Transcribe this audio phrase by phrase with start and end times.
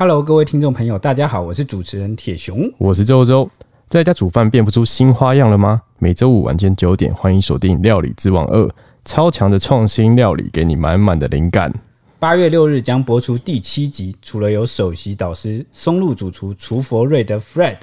[0.00, 3.50] Hello，各位听众朋友，大家好，我是主持人铁雄，我是周周。
[3.88, 5.82] 在家煮饭变不出新花样了吗？
[5.98, 8.64] 每周五晚间九点，欢迎锁定《料理之王二》，
[9.04, 11.74] 超强的创新料理，给你满满的灵感。
[12.20, 17.78] 八月六日将播出第七集，除了有首席导师松露主厨厨佛瑞德 Fred，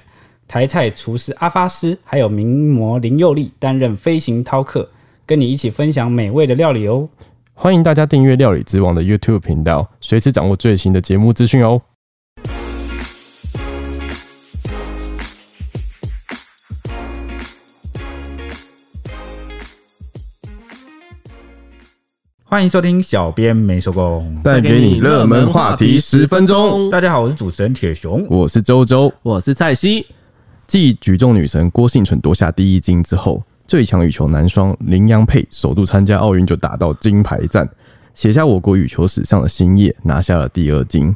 [0.47, 4.89] 台菜厨师阿发师，还有名模林佑利担任飞行饕客，
[5.25, 7.09] 跟你一起分享美味的料理哦。
[7.54, 11.82] 欢迎大家订阅《料理之王》的 YouTube 频道，随时掌握最新的节目资讯哦。
[22.48, 26.91] 欢迎收听《小编没收工》，带给你热门话题十分钟。
[26.91, 30.05] 大家好，我是主持人铁雄，我是周周，我是蔡西。
[30.67, 37.67] 继举重女神郭婞淳夺下第一金之后，最强羽球男双林洋配首度参加奥运就打到金牌战，
[38.13, 41.14] 写下我国羽球史上的新页，拿下了第二金。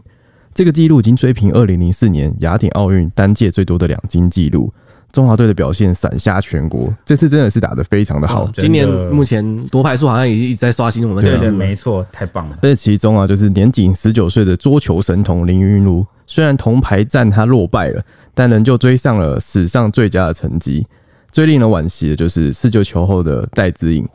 [0.51, 4.73] 这个纪录已经追平二零零四年雅典奥运单届最多的两金纪录。
[5.11, 8.49] 中华队的表现闪瞎全国，这次真的是打得非常的好。
[8.53, 11.41] 今年目前夺牌数好像也一直在刷新我们的记录。
[11.41, 12.57] 对，没错，太棒了。
[12.61, 20.85] 而且其中啊，就是年仅十九岁的桌球神童林云儒，虽然铜牌战他落败了，但仍旧追上了史上最佳的成绩。
[21.31, 24.07] 最令人惋惜的就是四球球后的戴资颖，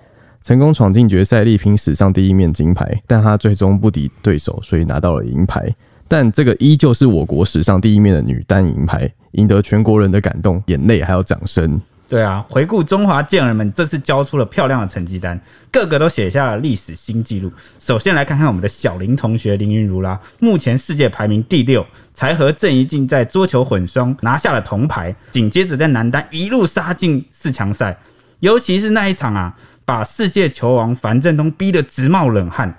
[0.42, 5.74] 成功闯进决赛，力拼史上第一面金牌，但他最终不敌对手，所以拿到了银牌。
[6.06, 11.80] 但这个依旧是我国史上第一面的女单银牌，赢得全国人的感动、眼泪还有掌声。
[12.06, 15.40] 对啊，回顾中华健儿们这次交出了漂亮的成绩单，
[15.72, 17.50] 个个都写下了历史新纪录。
[17.78, 27.96] 首先来看看我们的小林同学林昀儒啦，目前世界排名第六，才和郑怡静在桌球混双拿下了铜牌，紧接着在男单一路杀进四强赛，
[28.40, 32.72] 尤其是那一场啊，把世界球王樊振东逼得直冒冷汗，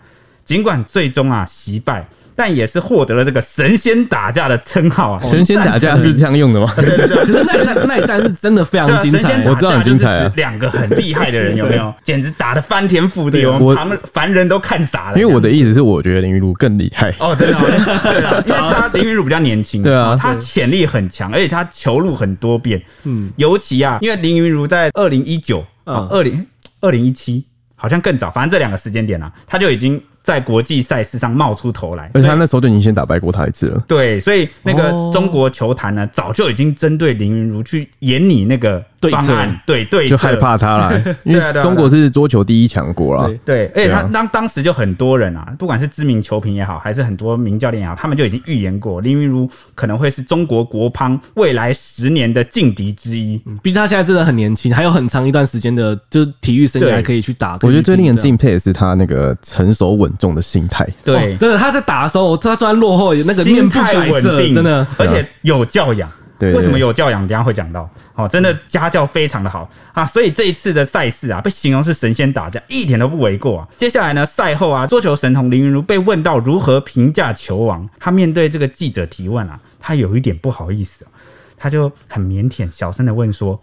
[0.45, 2.07] 尽管最终啊惜败。
[2.35, 5.19] 但也是获得了这个神仙打架的称号啊！
[5.21, 6.71] 神仙打架是这样用的吗？
[6.75, 10.31] 对对对， 可是那一战那一战是真的非常精彩，我知道很精彩啊！
[10.35, 11.93] 两个很厉害的人有没有？
[12.03, 15.17] 简直打得翻天覆地，我们旁凡人都看傻了。
[15.17, 26.45] 因为我的意思是，我觉得林昀儒更厉害哦，真的， 对啊，因为他林昀儒比较年轻，对啊，他潜力很强，而且他球路很多变，嗯，尤其啊，因为林昀儒在二零一九啊，二零
[26.81, 27.45] 二零一七
[27.75, 30.01] 好像更早，反正这两个时间点啊，他就已经。
[30.25, 33.81] 在国际赛事上冒出头来，而且他那时候就已经先打败过他一次了。
[33.87, 43.31] 对，所以那个中国球坛呢，早就已经针对林昀儒去演你那个方案，对对，就害怕他了， 因为中国是桌球第一强国了。
[43.45, 53.37] 对，而且他当当时就很多人啊，不管是知名球评也好，还是很多名教练也好，他们就已经预言过林昀儒可能会是中国国乓未来十年的劲敌之一。
[53.61, 57.53] 毕竟他现在真的很年轻，还有很长一段时间的，就是体育生涯可以去打。
[57.61, 60.87] 我觉得最令人敬佩的是他那个成熟稳重的心态。
[61.03, 66.09] 对，真的他在打的时候，他虽然落后，那个面不改色，真的，而且有教养。
[66.37, 67.25] 对，为什么有教养？
[67.25, 67.89] 等下会讲到。
[68.13, 73.67] 好，真的家教非常的好啊，所以这一次的赛事啊，被形容是神仙打架，一点都不为过啊。
[73.77, 81.07] 接下来呢，赛后啊，桌球神童林云如被问到如何评价球王，他面对这个记者提问啊，他有一点不好意思，
[81.55, 83.57] 他就很腼腆小声的问说：“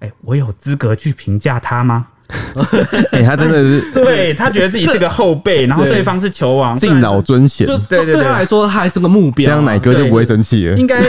[0.00, 2.08] 哎，我有资格去评价他吗？”
[3.12, 8.22] 哎，他真的是， 对，他觉得自己是个后辈，然后对方是球王，敬老尊贤，对对对。
[8.22, 11.00] 他来说他还是个目标，这样奶哥就不会生气了，应该。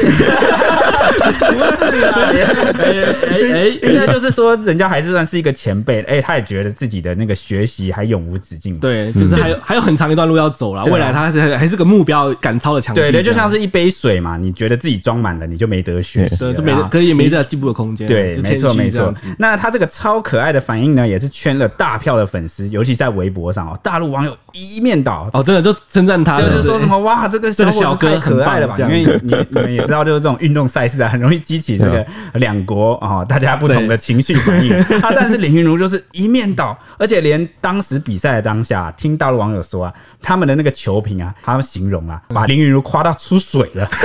[1.32, 2.42] 不是啊，哎
[2.80, 19.14] 哎哎，应该就是说，人家还是算是一个前辈，哎，他也觉得自己的那个学习还永无止境，对，就是还有还有很长一段路要走了，未来他是还是个目标赶超的强，对对，就像是一杯水嘛，你觉得自己装满了，你就没得学习，就没可以没得进步的空间，对，没错没错。
[19.38, 28.76] 那他这个超可爱的反应呢，也是圈了大票的粉丝，尤其在微博上哦，大陆网友一面倒哦，真的就称赞他，就是说什么哇，这个小哥太可爱了吧？
[28.80, 32.06] 因为你你们也知道，就是这种运动赛事啊，很容易激起这个
[32.36, 35.12] 两国啊大家不同的情绪反应啊。
[35.16, 43.90] 但是林云如就是一面倒，而且连当时比赛的当下，听大陆网友说啊，他们的那个球评啊，他们形容啊，把林云如夸到出水了。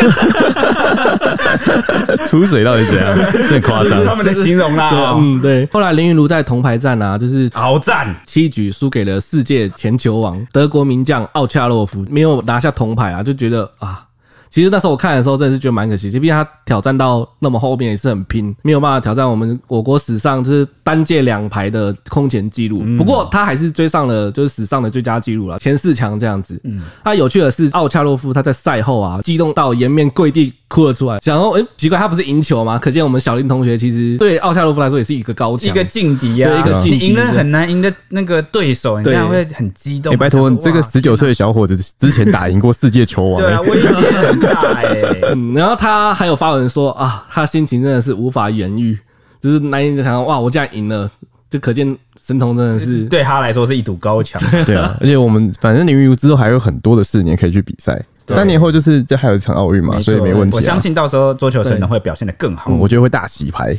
[2.25, 3.19] 出水到底怎样？
[3.50, 4.02] 这夸张？
[4.04, 5.69] 他们的形容啦，嗯，对。
[5.72, 14.06] 后来林云如在铜牌战啊，就是鏖战七局输给了世界前球王德国名将奥恰洛夫，没有拿下铜牌啊，就觉得啊。
[14.52, 16.10] 其实那时候我看的时候，真的是觉得蛮可惜。
[16.10, 22.84] 就毕竟他挑战到那么后面也是很拼，没有办法挑战我们我国史上就是单届两排的空前纪录。
[22.99, 26.60] 不过他还是追上了就是史上的最佳纪录了，前四强这样子。
[26.64, 32.78] 嗯，他有趣的是奥恰洛夫他在赛后啊，激动到颜面跪地哭了出来，想说，哎、欸，奇怪，他不是赢球吗？
[32.78, 36.98] 可见我们小林同学其实对奥恰洛夫来说也是一个高强，一个劲敌啊，对一个劲敌。
[36.98, 40.10] 你赢了很难赢的那个对手，你这样会很激动。
[40.12, 45.20] 哎、欸，拜托，你这个十九岁的小伙子之前打赢过世界球王、欸，对啊，威胁很大哎、欸。
[45.36, 48.98] 嗯，然后他还有发文说啊，他心情真的是无法言喻，
[49.42, 51.10] 就是难以想象，哇，我竟然赢了，
[51.50, 51.94] 就可见。
[52.25, 60.58] 神童真的是对他来说是一堵高墙， 对啊，而且我们反正林昀儒之后还有很多的四年可以去比赛，三年后就是这还有一场奥运嘛，所以没问题、啊。
[60.58, 63.76] 我相信到时候桌球神能会表现的更好、嗯，我觉得会大洗牌。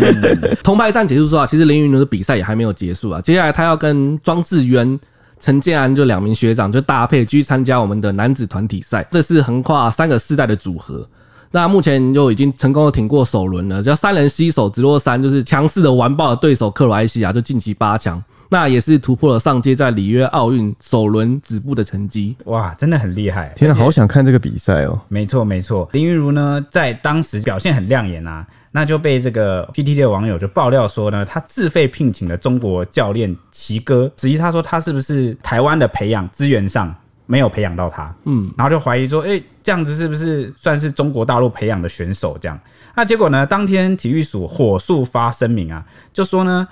[0.62, 4.98] 铜牌战结束之后啊，其实林昀儒的比赛也还没有结束啊，接下来他要跟庄智渊、
[5.40, 11.06] 陈建安就两名学长就搭配去参加我们的男子团体赛，这是横跨三个世代的组合。
[11.50, 18.22] 那目前就已经成功的挺过首轮了，只要三人携手直落三，就是强势的完爆了对手克罗埃西亚，就晋级八强。
[18.48, 22.36] 那也是突破了上届在里约奥运首轮止步的成绩。
[22.44, 23.52] 哇，真的很厉害！
[23.54, 25.00] 天哪，好想看这个比赛哦！
[25.08, 36.94] 没错没错，林昀儒呢在当时表现很亮眼啊，那就被这个 PTT 的网友就爆料说呢，他自费聘请了中国教练齐哥，质疑他说他是不是台湾的培养资源上。
[37.30, 42.38] 没有培养到他，嗯，然后就怀疑说，哎，这样子是不是算是中国大陆培养的选手？
[42.40, 42.58] 这样，
[42.96, 43.44] 那结果呢？
[43.44, 46.66] 当天体育署火速发声明啊，就说呢，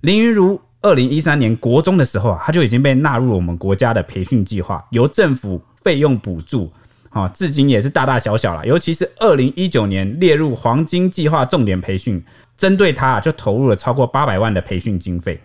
[0.00, 6.70] 林昀儒二零一三年国中的时候啊，他就已经被纳入我们国家的培训计划，由政府费用补助，
[7.10, 8.64] 啊，至今也是大大小小了。
[8.64, 12.24] 尤其是二零一九年列入黄金计划重点培训，
[12.56, 15.40] 针对他就投入了超过八百万的培训经费。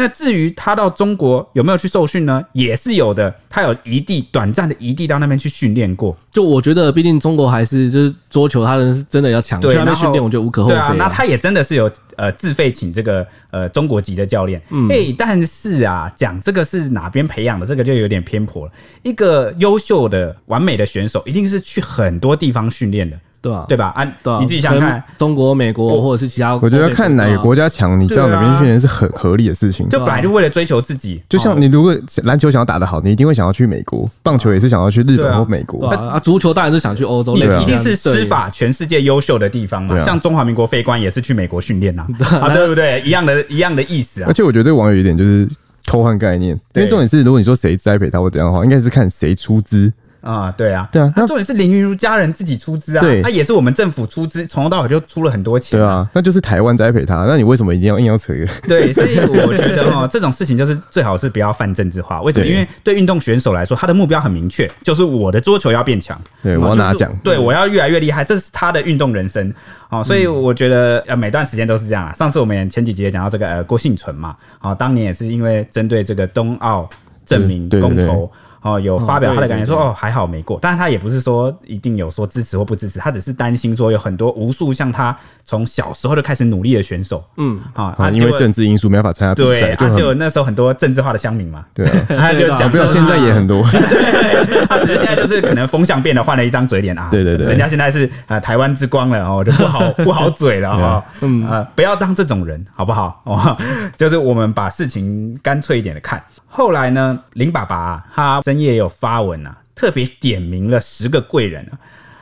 [0.00, 2.40] 那至于他到中国有没有去受训呢？
[2.52, 6.16] 也是有的，他有移地短暂的移地到那边去训练过。
[6.30, 10.76] 就我觉得，毕竟中国还是就是桌球，他人是真的要强，去，那边训练我觉得无可厚非。
[10.76, 14.62] 对啊，那他也真的是有呃自费请这个呃中国籍的教练。
[14.70, 18.72] 嗯，哎，但是啊，讲这个是哪边培养的，这个就有点偏颇了。
[19.02, 23.18] 一个优秀的、完美的选手，一定是去很多地方训练的。
[23.40, 23.64] 对吧？
[23.68, 23.92] 对吧？
[23.94, 24.04] 啊，
[24.40, 29.88] 你自己想想看，中国、美国或者是其他，我觉得看哪个国家强，你到哪边训练是很合理的事情。
[29.88, 35.86] 就本来就为了追求自己，就像你如果篮球想要打得好，你一定会想要去美国；棒球也是想要去日本或美国。
[35.86, 40.00] 啊，足球当然是想去欧洲，你一定是施法全世界优秀的地方嘛。
[40.04, 42.06] 像中华民国飞官也是去美国训练呐，
[42.40, 43.00] 啊，对不对？
[43.02, 44.26] 一样的，一样的意思啊。
[44.28, 45.48] 而且我觉得这个网友有点就是
[45.86, 49.92] 偷换概念，因为重点是，如果你说谁栽培他或怎样的话，应该是看谁出资。
[50.20, 58.32] 啊、嗯，对啊，对啊，那重点是林云如家人自己出资啊，对，那也是我们政府出资，从头到尾就出了很多钱，对啊，那就是台湾栽培他，那你为什么一定要硬要扯？
[58.66, 62.20] 对，所以我觉得哦，这种事情就是最好是不要泛政治化。
[62.22, 62.46] 为什么？
[62.46, 69.54] 因为对运动选手来说，他的目标很明确，就是我的桌球要变强，对，我要拿奖，对，我要越来越厉害，这是他的运动人生
[69.88, 70.02] 哦。
[70.02, 72.12] 所以我觉得呃，每段时间都是这样啊。
[72.14, 76.90] 上次我们前几集也讲到这个呃郭幸存嘛，啊，当年也是因为针对这个冬奥
[77.24, 78.30] 证明公投。
[78.62, 91.86] 哦，有发表他的感觉说，哦，还好没过，但是他也不是说一定有说支持或不支持，他只是担心说有很多无数像他从小时候就开始努力的选手，嗯，啊，因为政治因素没办法参加比赛，对，就那时候很多政治化的乡民嘛，对。
[92.16, 101.46] 啊，他就讲不要现在也很多， 对，他只是现在就是可能风向变了，换了一张嘴脸啊，对对对，人家现在是啊台湾之光了哦，就不好 不好嘴了哈，嗯。
[101.48, 103.20] 啊，不要当这种人好不好？
[103.24, 103.56] 哦，
[103.96, 106.22] 就是我们把事情干脆一点的看。
[106.48, 111.78] 后来呢，林爸爸、啊、他深夜有发文啊，特别点名了十个贵人啊，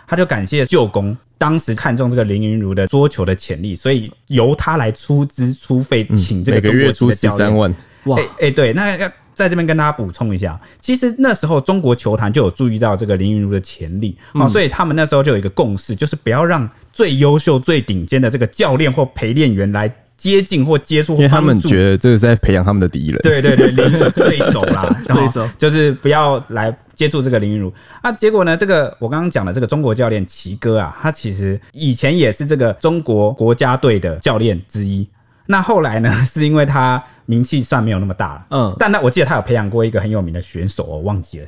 [0.06, 7.75] 他就感谢舅公当时看中这个林云如的桌球的潜力，所以由他来出资出费，请这个中国籍的教练、嗯、每个月出十三万。
[8.05, 19.95] 哇，哎、欸欸、对，那要在这边跟大家补充一下，其实那时候中国球坛就有注意到这个林云如的潜力啊、嗯，所以他们那时候就有一个共识，就是不要让最优秀、最顶尖的这个教练或陪练员来。
[20.16, 23.20] 接近或接触，因为他们觉得这个是在培养他们的敌人。
[23.23, 23.70] 对对对，
[24.11, 28.11] 对手啦，对手就是不要来接触这个林云儒啊。
[28.12, 35.06] 结果呢，这个我刚刚讲的这个中国教练齐哥啊，他其实以前也是这个中国国家队的教练之一。
[35.46, 41.46] 那后来呢，是因为他名气算没有那么大了，嗯，但那我记得他有培养过一个很有名的选手，我忘记了，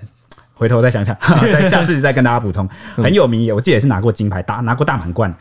[0.52, 1.16] 回头再想想，
[1.50, 2.68] 再下次再跟大家补充。
[2.96, 5.34] 很有名，我记得也是拿过金牌，打拿过大满贯。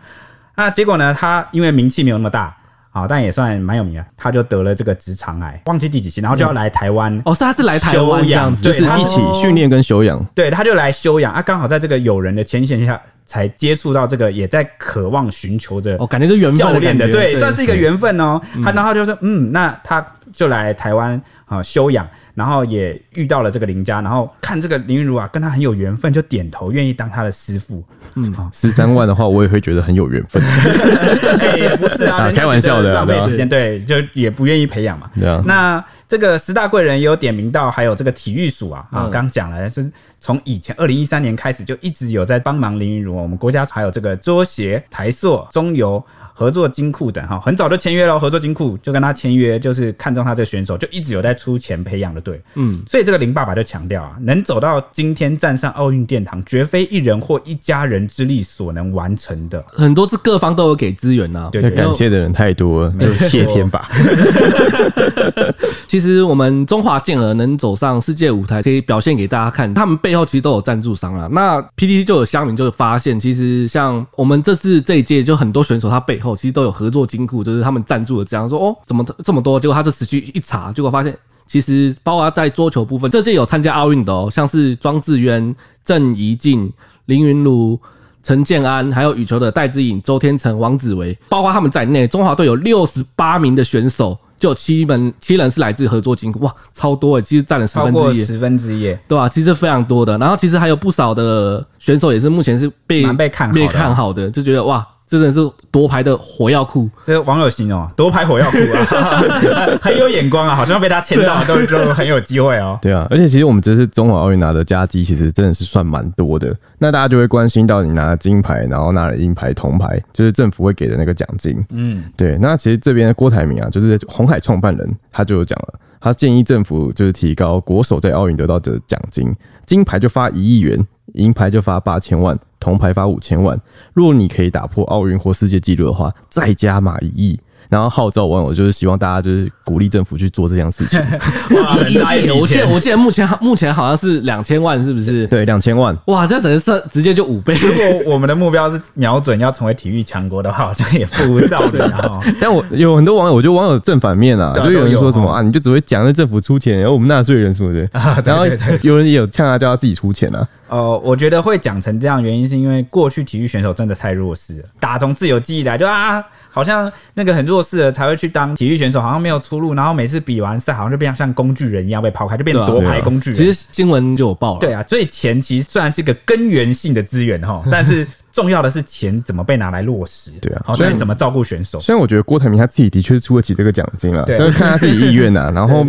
[0.55, 2.55] 那结果呢，他因为名气没有那么大。
[2.98, 7.22] 好，但也算蛮有名的，他就得了这个直肠癌，忘记第几期，然后就要来台湾、嗯。
[7.25, 10.25] 哦，是他是来台湾这样子，就是一起训练跟修养。
[10.34, 15.96] 对，他就来修养啊，刚好在这个友人的牵线下，才接触到这个，也在渴望寻求着。
[16.00, 18.42] 哦，感觉是缘分教练的，对，算是一个缘分哦。
[18.63, 27.84] 他然后就说，嗯，那他就来台湾啊修养，然后也遇到了这个林家，然后看这个林昀儒啊，跟他很有缘分，就点头愿意当他的师傅。
[28.16, 30.44] 嗯，十三万的话，我也会觉得很有缘分。
[31.39, 35.10] 哎，也不是啊，开玩笑的，浪费时间，对，就也不愿意培养嘛。
[35.18, 35.42] 对啊。
[35.46, 39.89] 那这个十大贵人也有点名到，还有这个体育署啊，啊，刚讲了是
[40.20, 46.04] 从以前二零一三年开始就一直有在帮忙林云如，我们国家还有这个桌协、台塑、中游。
[46.39, 48.20] 合作金库等哈，很早就签约了。
[48.20, 52.41] 合作金库就跟他签约，就是看中他这个选手，就一直有在出钱培养的队。
[52.56, 59.63] 嗯，所以这个林爸爸就强调啊，能走到今天站上奥运殿堂，绝非一人或一家人之力所能完成的。
[59.67, 63.89] 很多是各方都有给资源呐，对，对，对，感谢的人太多了，就谢天吧。
[65.88, 71.29] 其实我们中华健儿能走上世界舞台，可以表现给大家看，他们背后其实都有赞助商啊。
[71.32, 76.36] 那 PTT 就有乡民就发现，其实像我们这次这一届，就很多选手他背后。
[76.38, 78.25] 其实都有合作金库，就是他们赞助的。
[78.25, 79.60] 这样说哦，怎么这么多？
[79.60, 81.17] 结果他这次去一查，结果发现
[81.48, 86.72] 其实包括在桌球部分，这届有参加奥运的哦，像是庄智渊、郑怡静、
[87.06, 87.80] 林云儒、
[88.22, 99.30] 陈建安，还有羽球的戴资颖、周天成、王子维，包括他们在内，中华队有六十八名的选手，就有七门七人是来自合作金库，哇，超多诶，其实占了十分之一，十分之一，对吧、啊？
[99.30, 100.18] 其实非常多的。
[100.18, 104.86] 然后其实还有不少的选手也是目前是被被看好被看好的，就觉得哇。
[105.07, 105.39] 真的是
[105.71, 108.57] 夺牌的火药库，这个网友形容啊，夺牌火药库
[108.93, 112.77] 啊， 很有眼光啊，好像被他签到都都很有机会哦。
[112.81, 116.53] 对啊，而且其实我们这次中华奥运拿的佳绩，其实真的是算蛮多的。
[116.77, 121.57] 那大家就会关心到你拿了金牌，然后拿了银牌、铜牌，就是政府会给的那个奖金。
[121.69, 122.37] 嗯，对。
[122.41, 129.33] 那其实这边郭台铭啊，就是红海创办人，他就有讲了，他建议政府就是提高国手在奥运得到的奖金，
[129.65, 130.85] 金牌就发一亿元。
[131.13, 132.37] 银牌就发八千万，
[132.67, 133.57] 铜牌发五千万。
[133.93, 137.39] 如果你可以打破奥运或世界纪录的话，再加码一亿。
[137.69, 140.97] 然后号召网友就是希望大家就是鼓励政府去做这件事情。
[141.57, 142.31] 哇，很大一笔！
[142.31, 145.27] 我记得我记得目前目前好像是两千万，是不是？
[145.27, 145.93] 对，两千万。
[146.05, 147.53] 哇，这整个是直接就五倍。
[147.55, 151.79] 如果我们的目标是瞄准要成为体育强国的话，好像也做不到的。
[151.91, 157.89] 然后，但我有很多网友，我觉得网友正反面啊，就有人说什么啊，你就只会讲那政府出钱，然后我们纳税人什么的。
[158.24, 158.45] 然后
[158.81, 160.47] 有人也有呛他，叫他自己出钱啊。
[160.67, 166.24] 呃，我觉得会讲成这样，原因是因为过去体育选手真的太弱势了，打从自由记忆来就啊。
[166.50, 173.38] 好像那个很弱势的才会去当体育选手，好像没有出路，然后每次比完赛，好像就变像工具人一样被抛开，就变成夺牌工具人。
[173.38, 174.59] 其实新闻就有报了。
[174.59, 180.31] 对啊，所以钱其实虽然是一个根源性的资源哈， 但是重要的是钱怎么被拿来落实。
[180.41, 181.79] 对啊，所以怎么照顾选手。
[181.79, 185.51] 虽然我觉得郭台铭他自己的确是出得起这个奖金了，对，看他自己意愿呐。
[185.53, 185.86] 然后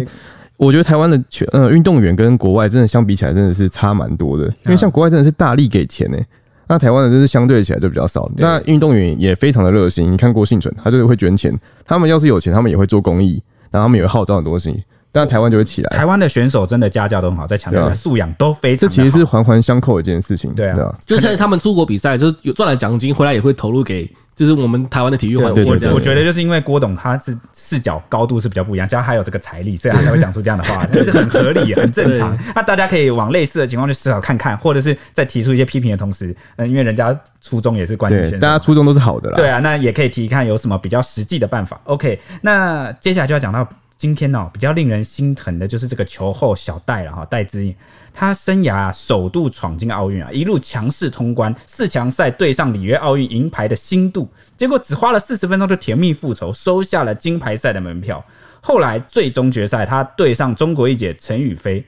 [0.59, 4.45] 我觉得台湾的全呃运动员跟国外真的相比起来，真的是差蛮多的。
[4.67, 6.19] 因为像国外真的是大力给钱呢。
[6.67, 10.13] 那台湾的就是相对起来就比较少，那运动员也非常的热心。
[10.13, 11.59] 你看郭幸存，他就是会捐钱。
[11.83, 14.85] 他们要是有钱，他们也会做公益，然后他们也会号召很多东西。
[15.11, 15.89] 但台湾就会起来。
[15.97, 18.87] 台湾的选手真的家教都很好，在强调素养都非常。
[18.87, 20.53] 这其实是环环相扣的一件事情。
[20.53, 24.11] 对啊，就是他们出国比赛，就是有赚了奖金回来也会投入给。
[24.39, 32.39] 就是我们台湾的体育环境，我我觉得就是因为郭董他是 视角高度是比较不一样，加上他有这个财力，所以他才会讲出这样的话，这很合理，很正常。
[32.55, 39.37] 那大家可以往类似的情况去思考看看，或者是在提出一些批评的同时，嗯，因为人家初衷也是冠军选手，大家初衷都是好的啦。
[39.37, 41.81] 对啊，那也可以提看有什么比较实际的办法。
[41.83, 47.75] OK，那接下来就要讲到今天哦，比较令人心疼的就是这个球后小戴了哈，戴资颖。
[48.19, 58.25] 他生涯啊首度闯进奥运啊，一路强势通关四强赛，对上里约奥运银牌的新度，结果只花了四十分钟就甜蜜复仇，收下了金牌赛的门票。
[58.61, 61.87] 后来最终决赛，他对上中国一姐陈雨菲，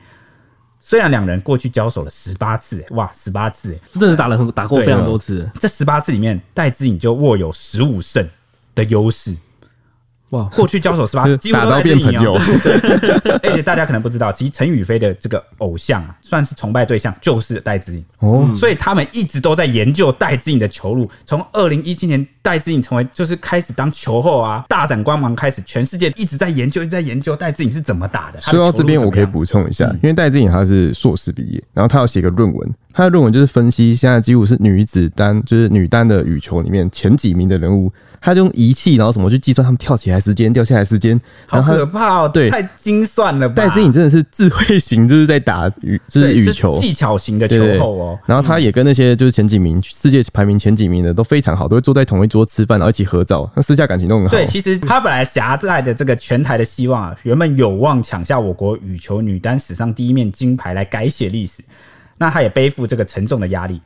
[0.79, 5.51] 虽然两人过去交手了十八次，哇，十八次，真的是打了很打过非常多次。
[5.61, 8.25] 这十八次里面，戴资颖就握有十五胜
[8.77, 9.35] 的优势。
[10.31, 12.35] 哇，过去交手十八次，几乎都变朋友。
[13.43, 18.49] 而且大家可能不知道，其实陈宇飞的这个偶像啊，算是崇拜对象，就是戴资颖哦。
[18.55, 21.11] 所以他们一直都在研究戴资颖的球路。
[21.25, 28.41] 从二零一七年戴资颖成为就是开始当球后啊，大展光芒开始，全世界一直在研究，一直在研究戴资颖是怎么打的。
[28.41, 32.75] 说到这边，我可以补充一下，因为戴资颖他是硕士毕业，然后他要写个论文。
[32.93, 42.29] 他的论文就是分析现在几乎是女子单，就是女单的羽球里面前几名的人物，他就用仪器，然后什么去计算他们跳起来时间、掉下来时间，好可怕哦！
[42.29, 43.55] 对，太精算了吧。
[43.55, 48.19] 戴资颖真的是智慧型，就是在打羽，就是羽球技巧型的球后哦。
[48.27, 54.31] 然后他也跟那些就是前几名世界排名前几名的都非常好，都会坐在同一桌吃饭，然后一起合照，那私下感情都很好。
[54.31, 61.63] 对，其实他本来狭隘的这个全台的希望啊，原本有望抢下我国羽球女单史上第一面金牌来改写历史。
[62.21, 63.81] 那他也背负这个沉重的压力，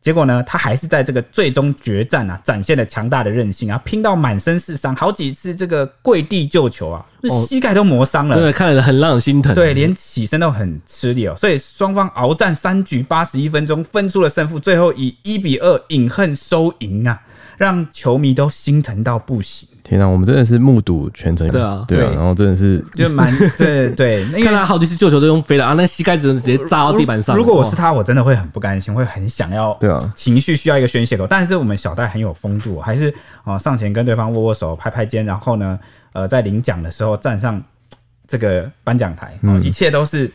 [0.00, 7.04] 结果呢，他还是在这个最终决战啊，展现了强大的韧性啊，拼到满身是伤，好几次这个跪地救球啊，
[7.48, 9.52] 膝盖都磨伤了，真的看了很让人心疼。
[9.56, 11.34] 对，连起身都很吃力哦。
[11.36, 17.20] 所以双方鏖战三局八十一分钟，分出了胜负，最后以一比二饮恨收赢啊，
[17.60, 19.68] 让球迷都心疼到不行。
[19.84, 27.36] 天呐，我们真的是目睹全程，对啊，对啊，然后真的是就蛮 对对，因为看他好几次救球都用飞了啊，那膝盖只能直接扎到地板上。
[27.36, 31.26] 如果我是他，我真的会很不甘心，会很想要，对啊，情绪需要一个宣泄口。
[31.26, 33.12] 但是我们小戴很有风度，还是
[33.44, 35.78] 啊上前跟对方握握手、拍拍肩，然后呢，
[36.14, 37.62] 呃，在领奖的时候站上
[38.26, 40.30] 这个颁奖台，嗯，一切都是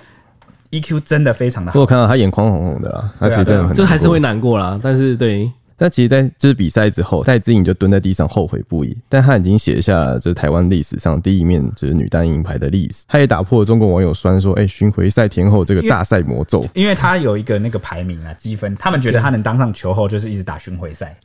[0.69, 1.79] EQ 真的非常的好。
[1.79, 5.51] 我看到他眼眶红红的啦，而且真的很，这还是会难过啦，但是对。
[5.77, 8.95] 但其实，在就是比赛之后，戴资颖就蹲在地上后悔不已。
[9.09, 13.03] 但他已经写下了就是台湾历史上第一面就是女单银牌的历史。
[13.07, 16.65] 他也打破了中国网友酸说：“哎，巡回赛天后这个大赛魔咒。
[16.73, 21.15] ”因为他有一个那个排名啊积分，他们觉得他能当上球后，就是一直打巡回赛。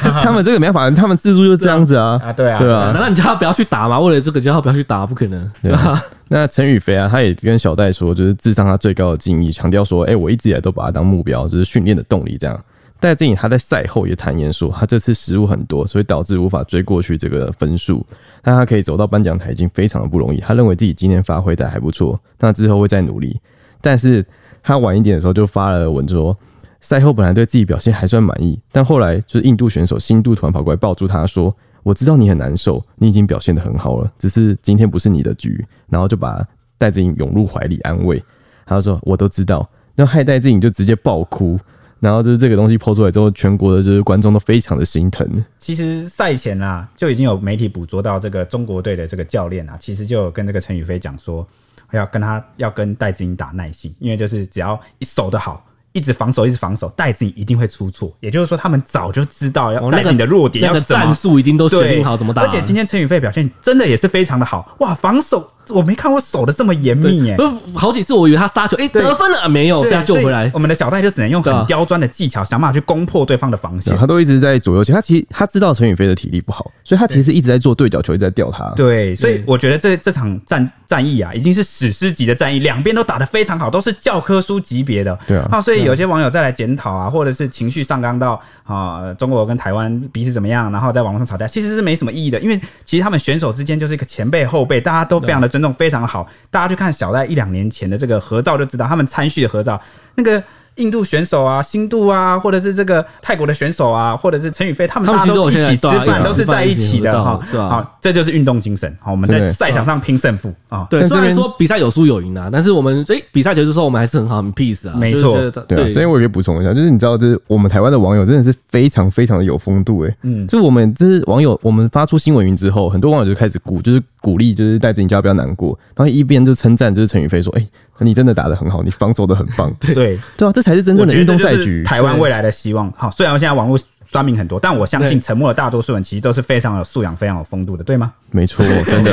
[0.00, 2.90] 他们这个没办法，他们自助就是这样子啊啊 对啊对啊！
[2.92, 4.00] 难道你叫他不要去打吗？
[4.00, 6.02] 为了这个叫他不要去打，不可能对吧？
[6.28, 12.60] 那陈宇飞啊，他也跟小戴说，就是致上他最高的敬意，强调说：“哎，我一直以来都把他当目标，就是训练的动力这样。”
[12.98, 18.04] 戴志颖他在赛后也坦言说，他这次失误很多，所以导致无法追过去这个分数。
[18.42, 20.40] 但他可以走到颁奖台已经非常的不容易。
[20.40, 23.38] 他认为自己今天发挥的还不错，那之后会再努力。
[23.80, 24.24] 但是
[24.62, 26.36] 他晚一点的时候就发了文说，
[26.80, 36.42] 赛后本来对自己表现还算满意，但后来就是印度选手辛杜突然跑过来抱住他说：“我知道你很难受，你已经表现得很好了，只是今天不是你的局。”然后就把
[36.78, 38.22] 戴志颖拥入怀里安慰。
[38.64, 41.58] 他说：“我都知道。”那害戴志颖就直接爆哭。
[41.98, 45.44] 然后就是这个东西抛出来之后，全国的就是观众都非常的心疼。
[45.58, 51.46] 其实赛前啊，就已经有媒体捕捉到这个中国队的这个教练啊，其实就有跟这个陈宇飞讲说，
[51.92, 58.14] 要跟他要跟戴资颖打耐心，因为就是只要一守得好，一直防守一直防守，戴资颖一定会出错。
[58.20, 62.42] 也就是说，他们早就知道要戴资颖的弱点，要那个战术已经都设定好怎么打。
[62.42, 65.50] 而且今天陈宇飞表现真的也是非常的好，哇，防守。
[65.70, 67.36] 我没看过守的这么严密耶，
[67.74, 69.82] 好几次我以为他杀球，哎，得分了没有？
[69.82, 70.50] 这样救回来。
[70.54, 73.96] 我们的小戴就只能用很刁钻的技巧，想办法去攻破对方的防线。
[73.96, 78.72] 他都一直在左右，其实他其实他知道陈宇飞的体力不好，所以他其实一直在做对角球，一直在吊他。
[78.76, 85.16] 对，所以我觉得这这场战战役啊，已经是史诗级的战役，两边都打得非常好，都是教科书级别的。
[85.26, 96.26] 对啊，所以有些网友再来检讨啊，或者是情绪上纲到啊，中国跟台湾彼此怎么样，然后在网络上吵架，其实是没什么意义的，因为其实他们选手之间就是一个前辈后辈，大家都非常的尊重，非常好。
[96.50, 99.80] 大家去看小戴一两年前的这个合照就知道，他们参序的合照
[100.14, 100.42] 那个。
[100.76, 107.40] 印度选手啊，新度啊，或者是这个泰国的选手啊，或者是陈宇飞，他们大家都一起吃饭，都是在一起的哈。
[107.50, 108.94] 好，这就是运动精神。
[109.00, 110.86] 好，我们在赛场上拼胜负啊。
[110.90, 114.94] 对，虽然说比赛有输有赢啊，但是我们诶，比赛结束之后我们还是很好，很 peace 啊。
[114.96, 115.90] 没错，对啊。
[115.90, 120.14] 所以我也可以补充一下，就是你知道，就是我们台湾的网友真的是非常非常的有风度诶。
[120.24, 127.68] 嗯，就是我们这是网友，我们发出新闻云之后，很多网友就开始鼓，就是鼓励，就是戴资颖叫他不要难过，然后一边就称赞，就是陈宇飞说，诶。
[128.00, 129.72] 你真的打得很好，你防守的很棒。
[129.80, 132.92] 对对对啊，这才是真正的运动赛局，台湾未来的希望。
[132.94, 138.12] 好，虽然现在网络酸民很多，但我相信沉默的大多数人其实都是非常有素养、非常有风度的，对吗？
[138.32, 139.12] 没错， 真的。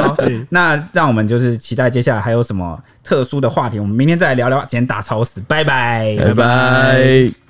[0.00, 0.16] 好，
[0.48, 4.60] 那让我们就是期待接下来还有什么特殊的话题，我们明天再来聊聊。
[4.60, 7.41] 今天打超死，拜拜，拜拜。